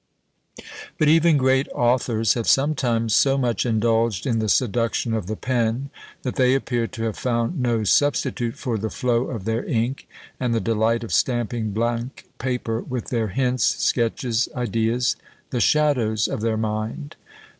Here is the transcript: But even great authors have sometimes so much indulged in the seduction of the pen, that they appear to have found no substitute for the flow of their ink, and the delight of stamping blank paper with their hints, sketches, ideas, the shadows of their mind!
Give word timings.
But 0.97 1.09
even 1.09 1.37
great 1.37 1.67
authors 1.75 2.33
have 2.33 2.47
sometimes 2.47 3.15
so 3.15 3.37
much 3.37 3.67
indulged 3.67 4.25
in 4.25 4.39
the 4.39 4.49
seduction 4.49 5.13
of 5.13 5.27
the 5.27 5.35
pen, 5.35 5.91
that 6.23 6.37
they 6.37 6.55
appear 6.55 6.87
to 6.87 7.03
have 7.03 7.15
found 7.19 7.59
no 7.61 7.83
substitute 7.83 8.55
for 8.55 8.79
the 8.79 8.89
flow 8.89 9.25
of 9.25 9.45
their 9.45 9.63
ink, 9.63 10.07
and 10.39 10.55
the 10.55 10.59
delight 10.59 11.03
of 11.03 11.13
stamping 11.13 11.69
blank 11.71 12.25
paper 12.39 12.81
with 12.81 13.09
their 13.09 13.27
hints, 13.27 13.63
sketches, 13.63 14.49
ideas, 14.55 15.17
the 15.51 15.61
shadows 15.61 16.27
of 16.27 16.41
their 16.41 16.57
mind! 16.57 17.15